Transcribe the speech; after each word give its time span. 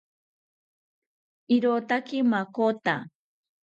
Irotaki 1.59 2.19
makota 2.31 2.95